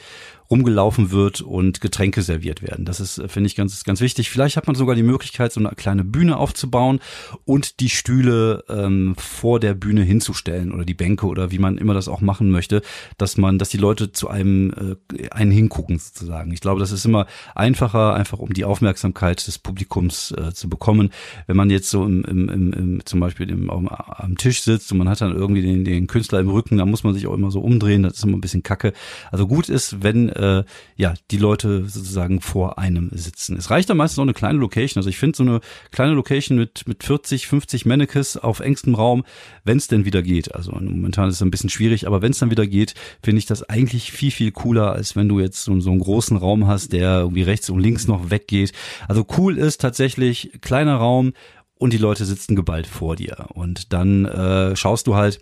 [0.49, 2.85] rumgelaufen wird und Getränke serviert werden.
[2.85, 4.29] Das ist, finde ich, ganz, ganz wichtig.
[4.29, 6.99] Vielleicht hat man sogar die Möglichkeit, so eine kleine Bühne aufzubauen
[7.45, 11.93] und die Stühle ähm, vor der Bühne hinzustellen oder die Bänke oder wie man immer
[11.93, 12.81] das auch machen möchte,
[13.17, 16.51] dass man, dass die Leute zu einem äh, einen hingucken sozusagen.
[16.51, 21.09] Ich glaube, das ist immer einfacher, einfach um die Aufmerksamkeit des Publikums äh, zu bekommen.
[21.47, 24.91] Wenn man jetzt so im, im, im, im zum Beispiel im, am, am Tisch sitzt
[24.91, 27.33] und man hat dann irgendwie den, den Künstler im Rücken, da muss man sich auch
[27.33, 28.93] immer so umdrehen, das ist immer ein bisschen kacke.
[29.31, 30.63] Also gut ist, wenn äh,
[30.95, 33.57] ja die Leute sozusagen vor einem sitzen.
[33.57, 34.99] Es reicht dann meistens auch eine kleine Location.
[34.99, 39.23] Also ich finde so eine kleine Location mit mit 40, 50 Mannequins auf engstem Raum,
[39.63, 40.53] wenn es denn wieder geht.
[40.55, 43.45] Also momentan ist es ein bisschen schwierig, aber wenn es dann wieder geht, finde ich
[43.45, 46.93] das eigentlich viel viel cooler, als wenn du jetzt so, so einen großen Raum hast,
[46.93, 48.73] der irgendwie rechts und links noch weggeht.
[49.07, 51.33] Also cool ist tatsächlich kleiner Raum
[51.77, 55.39] und die Leute sitzen geballt vor dir und dann äh, schaust du halt,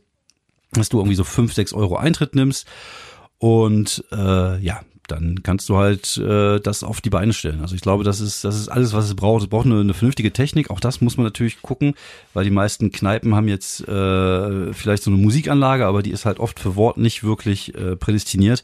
[0.72, 2.68] dass du irgendwie so fünf, sechs Euro Eintritt nimmst
[3.38, 7.62] und äh, ja, dann kannst du halt äh, das auf die Beine stellen.
[7.62, 9.44] Also ich glaube, das ist das ist alles, was es braucht.
[9.44, 10.70] Es braucht eine, eine vernünftige Technik.
[10.70, 11.94] Auch das muss man natürlich gucken,
[12.34, 16.40] weil die meisten Kneipen haben jetzt äh, vielleicht so eine Musikanlage, aber die ist halt
[16.40, 18.64] oft für Wort nicht wirklich äh, prädestiniert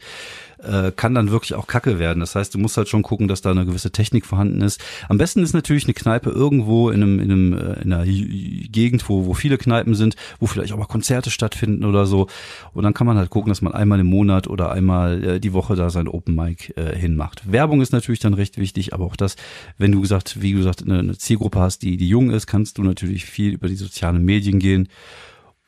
[0.62, 2.20] äh, kann dann wirklich auch kacke werden.
[2.20, 4.80] Das heißt, du musst halt schon gucken, dass da eine gewisse Technik vorhanden ist.
[5.08, 9.08] Am besten ist natürlich eine Kneipe irgendwo in einem in einem äh, in einer Gegend,
[9.08, 12.26] wo wo viele Kneipen sind, wo vielleicht auch mal Konzerte stattfinden oder so.
[12.72, 15.52] Und dann kann man halt gucken, dass man einmal im Monat oder einmal äh, die
[15.52, 17.50] Woche da sein Open Mic äh, hinmacht.
[17.50, 19.36] Werbung ist natürlich dann recht wichtig, aber auch das,
[19.78, 22.82] wenn du gesagt, wie gesagt, eine, eine Zielgruppe hast, die die jung ist, kannst du
[22.82, 24.88] natürlich viel über die sozialen Medien gehen.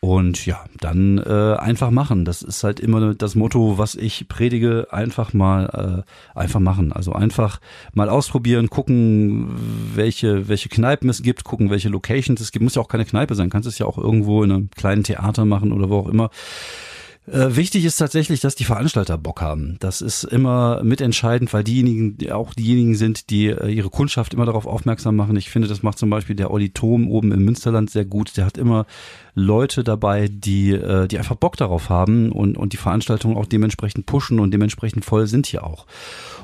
[0.05, 2.25] Und ja, dann äh, einfach machen.
[2.25, 4.89] Das ist halt immer das Motto, was ich predige.
[4.91, 6.93] Einfach mal, äh, einfach machen.
[6.93, 7.61] Also einfach
[7.95, 9.55] mal ausprobieren, gucken,
[9.95, 12.65] welche welche Kneipen es gibt, gucken, welche Locations es gibt.
[12.65, 13.49] Muss ja auch keine Kneipe sein.
[13.49, 16.31] Kannst es ja auch irgendwo in einem kleinen Theater machen oder wo auch immer.
[17.27, 19.77] Äh, wichtig ist tatsächlich, dass die Veranstalter Bock haben.
[19.79, 24.45] Das ist immer mitentscheidend, weil diejenigen die auch diejenigen sind, die äh, ihre Kundschaft immer
[24.45, 25.37] darauf aufmerksam machen.
[25.37, 28.37] Ich finde, das macht zum Beispiel der Olli Thom oben im Münsterland sehr gut.
[28.37, 28.87] Der hat immer
[29.37, 34.05] Leute dabei, die, äh, die einfach Bock darauf haben und, und die Veranstaltung auch dementsprechend
[34.07, 35.87] pushen und dementsprechend voll sind hier auch.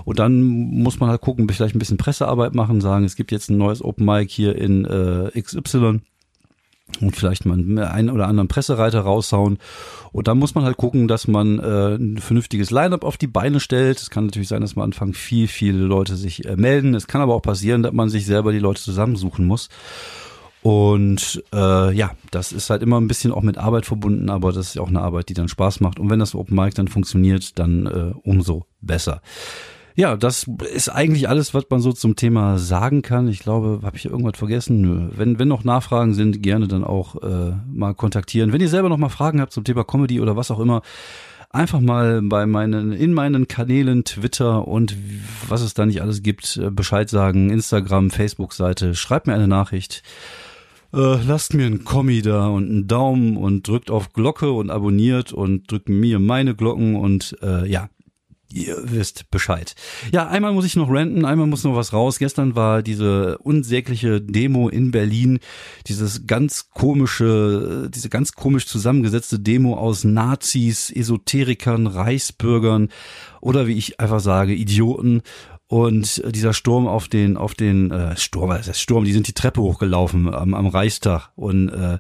[0.05, 3.51] Und dann muss man halt gucken, vielleicht ein bisschen Pressearbeit machen, sagen, es gibt jetzt
[3.51, 6.03] ein neues Open Mic hier in äh, XY
[7.01, 9.59] und vielleicht mal einen oder anderen Pressereiter raushauen.
[10.13, 13.61] Und dann muss man halt gucken, dass man äh, ein vernünftiges Line-up auf die Beine
[13.61, 13.99] stellt.
[13.99, 16.95] Es kann natürlich sein, dass man anfangen viel, viele Leute sich äh, melden.
[16.95, 19.69] Es kann aber auch passieren, dass man sich selber die Leute zusammensuchen muss.
[20.63, 24.71] Und äh, ja, das ist halt immer ein bisschen auch mit Arbeit verbunden, aber das
[24.71, 26.01] ist auch eine Arbeit, die dann Spaß macht.
[26.01, 29.23] Und wenn das Open Mic dann funktioniert, dann äh, umso besser.
[29.99, 33.27] Ja, das ist eigentlich alles, was man so zum Thema sagen kann.
[33.27, 34.81] Ich glaube, habe ich irgendwas vergessen?
[34.81, 35.09] Nö.
[35.17, 38.53] Wenn, wenn noch Nachfragen sind, gerne dann auch äh, mal kontaktieren.
[38.53, 40.83] Wenn ihr selber noch mal Fragen habt zum Thema Comedy oder was auch immer,
[41.51, 44.95] einfach mal bei meinen, in meinen Kanälen Twitter und
[45.49, 50.05] was es da nicht alles gibt, äh, Bescheid sagen, Instagram, Facebook-Seite, schreibt mir eine Nachricht.
[50.95, 55.33] Äh, lasst mir einen Kommi da und einen Daumen und drückt auf Glocke und abonniert
[55.33, 57.89] und drückt mir meine Glocken und äh, ja,
[58.51, 59.75] Ihr wisst Bescheid.
[60.11, 62.19] Ja, einmal muss ich noch ranten, einmal muss noch was raus.
[62.19, 65.39] Gestern war diese unsägliche Demo in Berlin,
[65.87, 72.89] dieses ganz komische, diese ganz komisch zusammengesetzte Demo aus Nazis, Esoterikern, Reichsbürgern
[73.43, 75.21] oder wie ich einfach sage, Idioten
[75.71, 79.35] und dieser Sturm auf den, auf den äh, Sturm, was heißt Sturm, die sind die
[79.35, 81.99] Treppe hochgelaufen am, am Reichstag und äh,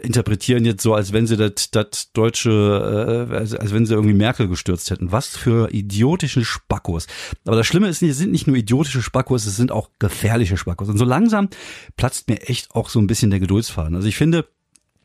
[0.00, 4.14] interpretieren jetzt so, als wenn sie das, das deutsche, äh, als, als wenn sie irgendwie
[4.14, 5.12] Merkel gestürzt hätten.
[5.12, 7.08] Was für idiotische Spackos.
[7.44, 10.88] Aber das Schlimme ist, es sind nicht nur idiotische Spackos, es sind auch gefährliche Spackos.
[10.88, 11.50] Und so langsam
[11.98, 13.96] platzt mir echt auch so ein bisschen der Geduldsfaden.
[13.96, 14.46] Also ich finde,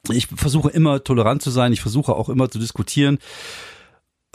[0.09, 3.19] ich versuche immer tolerant zu sein, ich versuche auch immer zu diskutieren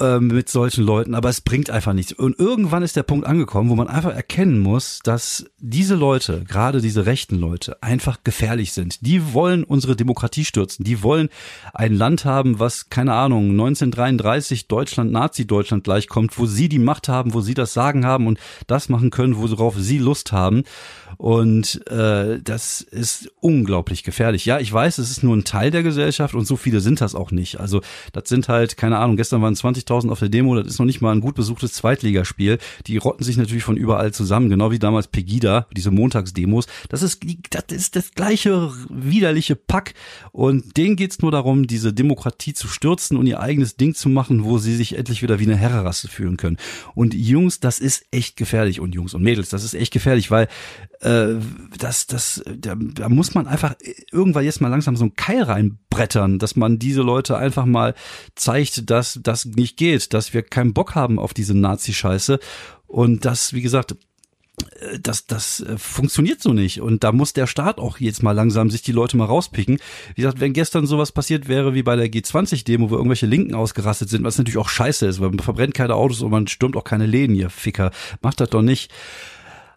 [0.00, 2.12] ähm, mit solchen Leuten, aber es bringt einfach nichts.
[2.12, 6.80] Und irgendwann ist der Punkt angekommen, wo man einfach erkennen muss, dass diese Leute, gerade
[6.80, 9.06] diese rechten Leute, einfach gefährlich sind.
[9.06, 10.84] Die wollen unsere Demokratie stürzen.
[10.84, 11.28] Die wollen
[11.74, 17.34] ein Land haben, was, keine Ahnung, 1933 Deutschland, Nazi-Deutschland gleichkommt, wo sie die Macht haben,
[17.34, 20.64] wo sie das Sagen haben und das machen können, worauf sie Lust haben.
[21.18, 24.44] Und äh, das ist unglaublich gefährlich.
[24.44, 27.14] Ja, ich weiß, es ist nur ein Teil der Gesellschaft und so viele sind das
[27.14, 27.58] auch nicht.
[27.58, 27.80] Also
[28.12, 30.86] das sind halt, keine Ahnung, gestern waren 20 20.000 auf der Demo, das ist noch
[30.86, 32.58] nicht mal ein gut besuchtes Zweitligaspiel.
[32.86, 36.66] Die rotten sich natürlich von überall zusammen, genau wie damals Pegida, diese Montagsdemos.
[36.88, 39.94] Das ist, das ist das gleiche widerliche Pack
[40.32, 44.44] und denen geht's nur darum, diese Demokratie zu stürzen und ihr eigenes Ding zu machen,
[44.44, 46.58] wo sie sich endlich wieder wie eine Herrerasse fühlen können.
[46.94, 50.48] Und Jungs, das ist echt gefährlich und Jungs und Mädels, das ist echt gefährlich, weil
[51.00, 51.34] äh,
[51.78, 53.74] das, das, da, da muss man einfach
[54.12, 57.94] irgendwann jetzt mal langsam so einen Keil reinbrettern, dass man diese Leute einfach mal
[58.34, 62.38] zeigt, dass das nicht geht, dass wir keinen Bock haben auf diese Nazi-Scheiße
[62.86, 63.94] und das, wie gesagt,
[64.80, 66.80] äh, das, das äh, funktioniert so nicht.
[66.80, 69.78] Und da muss der Staat auch jetzt mal langsam sich die Leute mal rauspicken.
[70.14, 74.10] Wie gesagt, wenn gestern sowas passiert wäre wie bei der G20-Demo, wo irgendwelche Linken ausgerastet
[74.10, 76.84] sind, was natürlich auch scheiße ist, weil man verbrennt keine Autos und man stürmt auch
[76.84, 77.90] keine Läden, ihr Ficker.
[78.22, 78.90] Macht das doch nicht.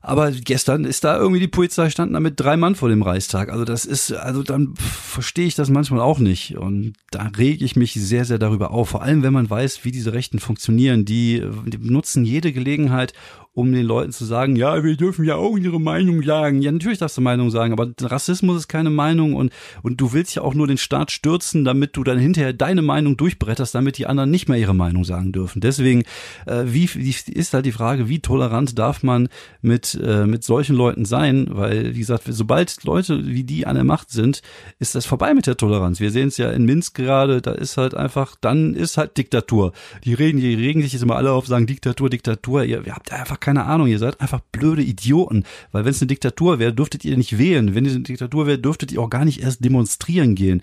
[0.05, 3.49] Aber gestern ist da irgendwie die Polizei standen da mit drei Mann vor dem Reichstag.
[3.49, 6.57] Also das ist, also dann verstehe ich das manchmal auch nicht.
[6.57, 8.89] Und da rege ich mich sehr, sehr darüber auf.
[8.89, 11.05] Vor allem, wenn man weiß, wie diese Rechten funktionieren.
[11.05, 13.13] Die, die nutzen jede Gelegenheit,
[13.53, 16.61] um den Leuten zu sagen, ja, wir dürfen ja auch unsere Meinung sagen.
[16.61, 20.33] Ja, natürlich darfst du Meinung sagen, aber Rassismus ist keine Meinung und, und du willst
[20.35, 24.07] ja auch nur den Staat stürzen, damit du dann hinterher deine Meinung durchbretterst, damit die
[24.07, 25.61] anderen nicht mehr ihre Meinung sagen dürfen.
[25.61, 26.03] Deswegen,
[26.47, 29.29] äh, wie ist halt die Frage, wie tolerant darf man
[29.61, 31.47] mit, äh, mit solchen Leuten sein?
[31.49, 34.41] Weil, wie gesagt, sobald Leute wie die an der Macht sind,
[34.79, 35.99] ist das vorbei mit der Toleranz.
[35.99, 39.73] Wir sehen es ja in Minsk gerade, da ist halt einfach, dann ist halt Diktatur.
[40.03, 42.63] Die reden, die regen sich jetzt immer alle auf, sagen Diktatur, Diktatur.
[42.63, 45.43] Ihr, ihr habt einfach keine Ahnung, ihr seid einfach blöde Idioten.
[45.71, 47.75] Weil wenn es eine Diktatur wäre, dürftet ihr nicht wählen.
[47.75, 50.61] Wenn es eine Diktatur wäre, dürftet ihr auch gar nicht erst demonstrieren gehen.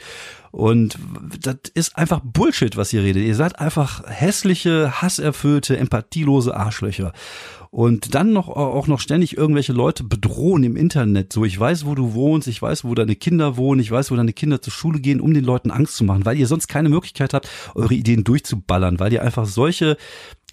[0.50, 0.98] Und
[1.40, 3.24] das ist einfach Bullshit, was ihr redet.
[3.24, 7.12] Ihr seid einfach hässliche, hasserfüllte, empathielose Arschlöcher
[7.70, 11.32] und dann noch auch noch ständig irgendwelche Leute bedrohen im Internet.
[11.32, 14.16] So, ich weiß, wo du wohnst, ich weiß, wo deine Kinder wohnen, ich weiß, wo
[14.16, 16.88] deine Kinder zur Schule gehen, um den Leuten Angst zu machen, weil ihr sonst keine
[16.88, 19.96] Möglichkeit habt, eure Ideen durchzuballern, weil ihr einfach solche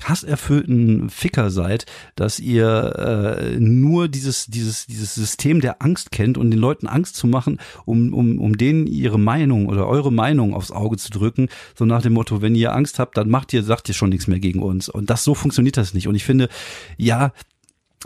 [0.04, 6.52] hasserfüllten Ficker seid, dass ihr äh, nur dieses dieses dieses System der Angst kennt und
[6.52, 10.72] den Leuten Angst zu machen, um um um denen ihre Meinung oder eure Meinung aufs
[10.72, 13.90] Auge zu drücken, so nach dem Motto, wenn ihr Angst habt, dann macht ihr sagt
[13.90, 14.90] ihr schon nichts mehr gegen uns.
[14.90, 16.08] Und das so funktioniert das nicht.
[16.08, 16.50] Und ich finde
[16.98, 17.32] ja,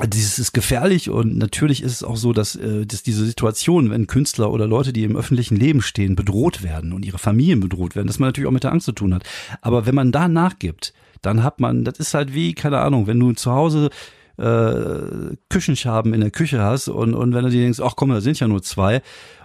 [0.07, 4.07] dieses ist gefährlich und natürlich ist es auch so, dass, äh, dass diese Situation, wenn
[4.07, 8.07] Künstler oder Leute, die im öffentlichen Leben stehen, bedroht werden und ihre Familien bedroht werden,
[8.07, 9.23] dass man natürlich auch mit der Angst zu tun hat.
[9.61, 13.19] Aber wenn man da nachgibt, dann hat man, das ist halt wie, keine Ahnung, wenn
[13.19, 13.89] du zu Hause
[14.37, 18.21] äh, Küchenschaben in der Küche hast und, und wenn du dir denkst, ach komm, da
[18.21, 19.01] sind ja nur zwei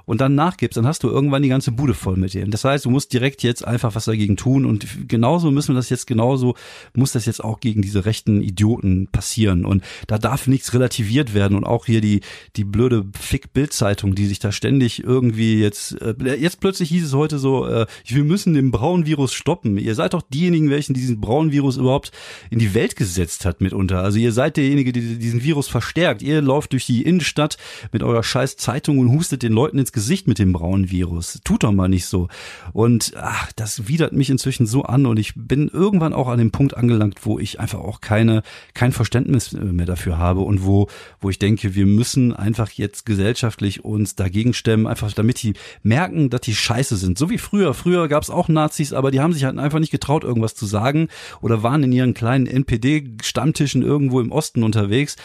[0.06, 2.50] und dann nachgibst, dann hast du irgendwann die ganze Bude voll mit dem.
[2.50, 5.90] Das heißt, du musst direkt jetzt einfach was dagegen tun und genauso müssen wir das
[5.90, 6.54] jetzt genauso,
[6.94, 11.56] muss das jetzt auch gegen diese rechten Idioten passieren und da darf nichts relativiert werden
[11.56, 12.20] und auch hier die,
[12.56, 17.38] die blöde Fick-Bild-Zeitung, die sich da ständig irgendwie jetzt, äh, jetzt plötzlich hieß es heute
[17.38, 19.76] so, äh, wir müssen den braunen Virus stoppen.
[19.76, 22.12] Ihr seid doch diejenigen, welchen diesen braunen Virus überhaupt
[22.50, 24.02] in die Welt gesetzt hat mitunter.
[24.02, 26.22] Also ihr seid derjenige, der diesen Virus verstärkt.
[26.22, 27.56] Ihr lauft durch die Innenstadt
[27.92, 31.40] mit eurer scheiß Zeitung und hustet den Leuten ins Gesicht mit dem braunen Virus.
[31.42, 32.28] Tut doch mal nicht so.
[32.74, 36.50] Und ach, das widert mich inzwischen so an und ich bin irgendwann auch an dem
[36.50, 38.42] Punkt angelangt, wo ich einfach auch keine,
[38.74, 40.88] kein Verständnis mehr dafür habe und wo,
[41.22, 46.28] wo ich denke, wir müssen einfach jetzt gesellschaftlich uns dagegen stemmen, einfach damit die merken,
[46.28, 47.16] dass die scheiße sind.
[47.16, 47.72] So wie früher.
[47.72, 50.66] Früher gab es auch Nazis, aber die haben sich halt einfach nicht getraut, irgendwas zu
[50.66, 51.08] sagen
[51.40, 55.16] oder waren in ihren kleinen NPD-Stammtischen irgendwo im Osten unterwegs.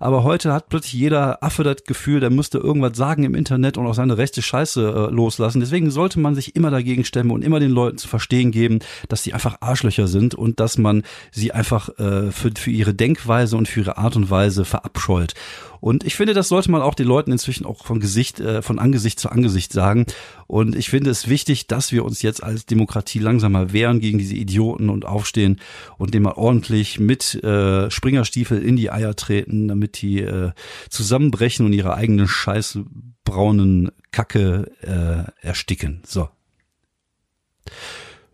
[0.00, 3.86] Aber heute hat plötzlich jeder Affe das Gefühl, der müsste irgendwas sagen im Internet und
[3.86, 5.60] auch seine rechte Scheiße äh, loslassen.
[5.60, 9.22] Deswegen sollte man sich immer dagegen stemmen und immer den Leuten zu verstehen geben, dass
[9.22, 13.68] sie einfach Arschlöcher sind und dass man sie einfach äh, für, für ihre Denkweise und
[13.68, 15.34] für ihre Art und Weise verabscheut.
[15.80, 18.78] Und ich finde, das sollte man auch den Leuten inzwischen auch von Gesicht, äh, von
[18.78, 20.06] Angesicht zu Angesicht sagen.
[20.46, 24.18] Und ich finde es wichtig, dass wir uns jetzt als Demokratie langsam mal wehren gegen
[24.18, 25.60] diese Idioten und aufstehen
[25.98, 30.52] und dem mal ordentlich mit äh, Springerstiefel in die Eier treten, damit die äh,
[30.88, 36.02] zusammenbrechen und ihre eigenen scheißbraunen Kacke äh, ersticken.
[36.06, 36.28] So.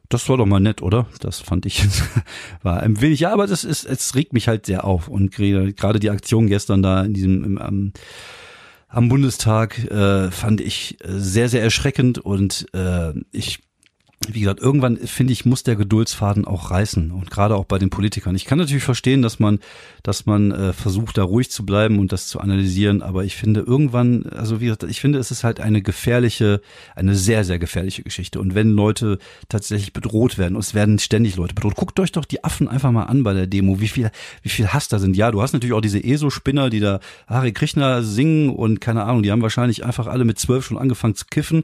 [0.09, 1.07] Das war doch mal nett, oder?
[1.21, 1.85] Das fand ich
[2.63, 5.99] war ein wenig, ja, aber das ist, es regt mich halt sehr auf und gerade
[5.99, 7.93] die Aktion gestern da in diesem im, am,
[8.89, 13.66] am Bundestag äh, fand ich sehr sehr erschreckend und äh, ich
[14.29, 17.91] wie gesagt, irgendwann finde ich, muss der Geduldsfaden auch reißen und gerade auch bei den
[17.91, 18.35] Politikern.
[18.35, 19.61] Ich kann natürlich verstehen, dass man,
[20.03, 23.61] dass man äh, versucht, da ruhig zu bleiben und das zu analysieren, aber ich finde
[23.61, 26.61] irgendwann, also wie gesagt, ich finde, es ist halt eine gefährliche,
[26.95, 28.41] eine sehr, sehr gefährliche Geschichte.
[28.41, 32.25] Und wenn Leute tatsächlich bedroht werden, und es werden ständig Leute bedroht, guckt euch doch
[32.25, 34.11] die Affen einfach mal an bei der Demo, wie viel,
[34.43, 35.17] wie viel Hass da sind.
[35.17, 39.23] Ja, du hast natürlich auch diese ESO-Spinner, die da Harry Krishna singen und keine Ahnung,
[39.23, 41.63] die haben wahrscheinlich einfach alle mit zwölf schon angefangen zu kiffen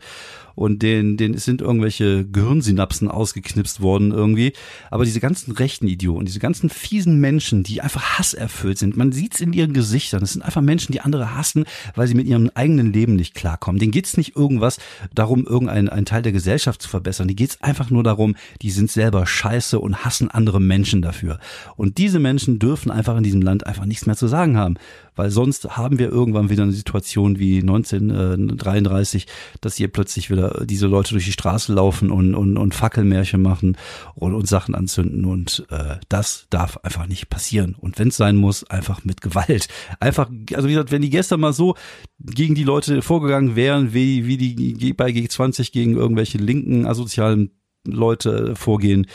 [0.55, 4.53] und denen, denen sind irgendwelche Gehirn Gehirnsynapsen ausgeknipst worden irgendwie.
[4.91, 9.41] Aber diese ganzen rechten Idioten, diese ganzen fiesen Menschen, die einfach hasserfüllt sind, man sieht's
[9.41, 10.23] in ihren Gesichtern.
[10.23, 13.79] Es sind einfach Menschen, die andere hassen, weil sie mit ihrem eigenen Leben nicht klarkommen.
[13.79, 14.79] Denen geht's nicht irgendwas
[15.15, 17.29] darum, irgendeinen einen Teil der Gesellschaft zu verbessern.
[17.29, 21.39] Die geht's einfach nur darum, die sind selber scheiße und hassen andere Menschen dafür.
[21.77, 24.77] Und diese Menschen dürfen einfach in diesem Land einfach nichts mehr zu sagen haben
[25.15, 29.27] weil sonst haben wir irgendwann wieder eine Situation wie 1933,
[29.61, 33.77] dass hier plötzlich wieder diese Leute durch die Straße laufen und, und, und Fackelmärchen machen
[34.15, 37.75] und, und Sachen anzünden und äh, das darf einfach nicht passieren.
[37.79, 39.69] Und wenn es sein muss, einfach mit Gewalt.
[40.01, 41.75] Einfach, also wie gesagt, wenn die gestern mal so
[42.19, 47.51] gegen die Leute vorgegangen wären, wie, wie die bei G20 gegen irgendwelche linken asozialen
[47.85, 49.07] Leute vorgehen,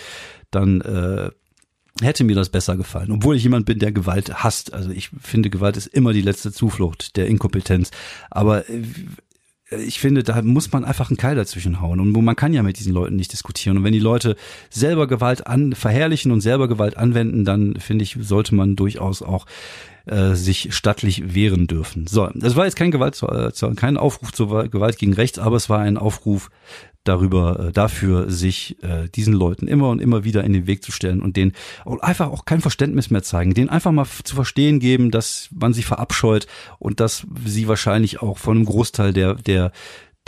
[0.51, 1.29] dann äh,
[2.01, 3.11] hätte mir das besser gefallen.
[3.11, 4.73] Obwohl ich jemand bin, der Gewalt hasst.
[4.73, 7.91] Also ich finde, Gewalt ist immer die letzte Zuflucht der Inkompetenz.
[8.29, 8.83] Aber äh,
[9.69, 11.99] ich finde, da muss man einfach einen Keil dazwischen hauen.
[11.99, 13.77] Und man kann ja mit diesen Leuten nicht diskutieren.
[13.77, 14.35] Und wenn die Leute
[14.69, 19.45] selber Gewalt an, verherrlichen und selber Gewalt anwenden, dann finde ich, sollte man durchaus auch
[20.05, 22.07] äh, sich stattlich wehren dürfen.
[22.07, 25.69] So, das war jetzt kein Gewalt, äh, kein Aufruf zur Gewalt gegen rechts, aber es
[25.69, 26.49] war ein Aufruf
[27.07, 30.91] darüber, äh, dafür, sich äh, diesen Leuten immer und immer wieder in den Weg zu
[30.91, 31.53] stellen und denen
[32.01, 35.83] einfach auch kein Verständnis mehr zeigen, denen einfach mal zu verstehen geben, dass man sie
[35.83, 36.47] verabscheut
[36.79, 39.71] und dass sie wahrscheinlich auch von einem Großteil der, der,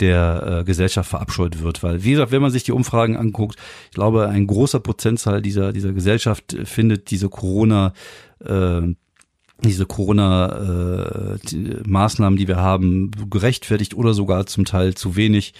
[0.00, 1.82] der äh, Gesellschaft verabscheut wird.
[1.82, 3.56] Weil, wie gesagt, wenn man sich die Umfragen anguckt,
[3.90, 7.92] ich glaube, ein großer Prozentzahl dieser, dieser Gesellschaft findet diese Corona
[8.44, 8.94] äh,
[9.62, 15.52] diese Corona-Maßnahmen, äh, die wir haben, gerechtfertigt oder sogar zum Teil zu wenig.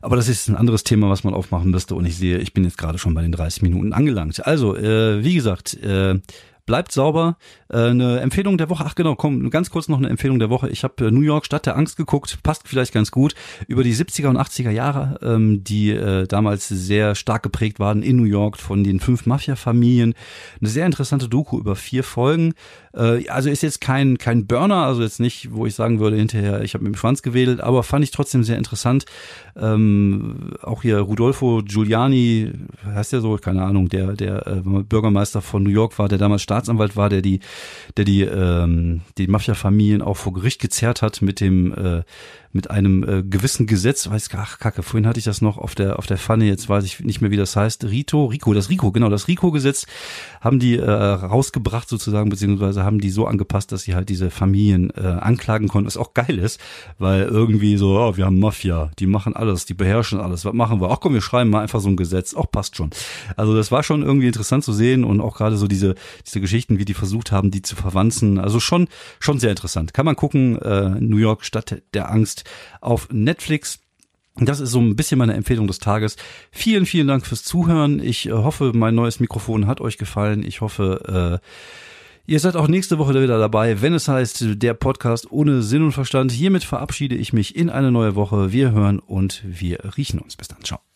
[0.00, 1.94] Aber das ist ein anderes Thema, was man aufmachen müsste.
[1.94, 4.44] Und ich sehe, ich bin jetzt gerade schon bei den 30 Minuten angelangt.
[4.46, 6.20] Also, äh, wie gesagt, äh,
[6.68, 7.38] bleibt sauber.
[7.70, 10.68] Äh, eine Empfehlung der Woche, ach genau, komm, ganz kurz noch eine Empfehlung der Woche.
[10.68, 13.34] Ich habe äh, New York Stadt der Angst geguckt, passt vielleicht ganz gut,
[13.66, 18.16] über die 70er und 80er Jahre, ähm, die äh, damals sehr stark geprägt waren in
[18.16, 20.14] New York von den fünf Mafia-Familien.
[20.60, 22.52] Eine sehr interessante Doku über vier Folgen.
[22.94, 26.62] Äh, also ist jetzt kein, kein Burner, also jetzt nicht, wo ich sagen würde hinterher,
[26.62, 29.04] ich habe mit dem Schwanz gewedelt, aber fand ich trotzdem sehr interessant.
[29.56, 32.52] Ähm, auch hier Rudolfo Giuliani,
[32.84, 36.42] heißt der so, keine Ahnung, der, der äh, Bürgermeister von New York war, der damals
[36.42, 37.40] Staatsanwalt war, der die,
[37.96, 42.02] der die, ähm, die Mafia-Familien auch vor Gericht gezerrt hat mit dem äh,
[42.52, 45.98] mit einem äh, gewissen Gesetz, weiß ach Kacke, vorhin hatte ich das noch auf der
[45.98, 48.90] auf der Pfanne, jetzt weiß ich nicht mehr, wie das heißt, Rito, Rico, das Rico,
[48.90, 49.86] genau, das Rico-Gesetz
[50.40, 54.90] haben die äh, rausgebracht sozusagen, beziehungsweise haben die so angepasst, dass sie halt diese Familien
[54.96, 56.60] äh, anklagen konnten, was auch geil ist,
[56.98, 60.80] weil irgendwie so, oh, wir haben Mafia, die machen alles, die beherrschen alles, was machen
[60.80, 60.90] wir?
[60.90, 62.90] Ach komm, wir schreiben mal einfach so ein Gesetz, auch passt schon.
[63.36, 65.94] Also das war schon irgendwie interessant zu sehen und auch gerade so diese
[66.26, 68.88] diese Geschichten, wie die versucht haben, die zu verwanzen, also schon
[69.20, 69.94] schon sehr interessant.
[69.94, 72.44] Kann man gucken, äh, New York Stadt der Angst
[72.80, 73.80] auf Netflix.
[74.40, 76.16] Das ist so ein bisschen meine Empfehlung des Tages.
[76.52, 78.00] Vielen, vielen Dank fürs Zuhören.
[78.00, 80.44] Ich äh, hoffe, mein neues Mikrofon hat euch gefallen.
[80.44, 81.46] Ich hoffe, äh,
[82.28, 85.92] Ihr seid auch nächste Woche wieder dabei, wenn es heißt, der Podcast ohne Sinn und
[85.92, 86.30] Verstand.
[86.30, 88.52] Hiermit verabschiede ich mich in eine neue Woche.
[88.52, 90.36] Wir hören und wir riechen uns.
[90.36, 90.62] Bis dann.
[90.62, 90.87] Ciao.